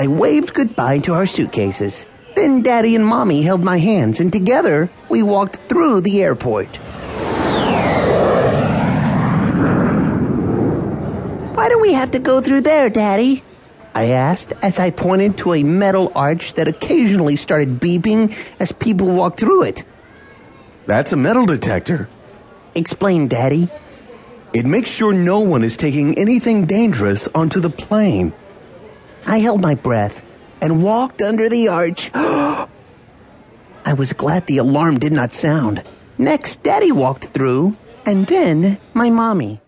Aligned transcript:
I 0.00 0.06
waved 0.06 0.54
goodbye 0.54 1.00
to 1.00 1.12
our 1.12 1.26
suitcases. 1.26 2.06
Then 2.34 2.62
Daddy 2.62 2.96
and 2.96 3.04
Mommy 3.04 3.42
held 3.42 3.62
my 3.62 3.76
hands, 3.76 4.18
and 4.18 4.32
together 4.32 4.90
we 5.10 5.22
walked 5.22 5.56
through 5.68 6.00
the 6.00 6.22
airport. 6.22 6.74
Why 11.54 11.68
do 11.68 11.78
we 11.80 11.92
have 11.92 12.12
to 12.12 12.18
go 12.18 12.40
through 12.40 12.62
there, 12.62 12.88
Daddy? 12.88 13.44
I 13.94 14.06
asked 14.06 14.54
as 14.62 14.78
I 14.78 14.88
pointed 14.88 15.36
to 15.36 15.52
a 15.52 15.64
metal 15.64 16.10
arch 16.14 16.54
that 16.54 16.66
occasionally 16.66 17.36
started 17.36 17.78
beeping 17.78 18.34
as 18.58 18.72
people 18.72 19.08
walked 19.08 19.38
through 19.38 19.64
it. 19.64 19.84
That's 20.86 21.12
a 21.12 21.16
metal 21.16 21.44
detector. 21.44 22.08
Explained 22.74 23.28
Daddy. 23.28 23.68
It 24.54 24.64
makes 24.64 24.88
sure 24.88 25.12
no 25.12 25.40
one 25.40 25.62
is 25.62 25.76
taking 25.76 26.18
anything 26.18 26.64
dangerous 26.64 27.28
onto 27.34 27.60
the 27.60 27.68
plane. 27.68 28.32
I 29.26 29.38
held 29.38 29.60
my 29.60 29.74
breath 29.74 30.22
and 30.60 30.82
walked 30.82 31.22
under 31.22 31.48
the 31.48 31.68
arch. 31.68 32.10
I 32.14 32.66
was 33.96 34.12
glad 34.12 34.46
the 34.46 34.58
alarm 34.58 34.98
did 34.98 35.12
not 35.12 35.32
sound. 35.32 35.82
Next, 36.18 36.62
Daddy 36.62 36.92
walked 36.92 37.24
through, 37.24 37.76
and 38.04 38.26
then 38.26 38.78
my 38.92 39.10
mommy. 39.10 39.58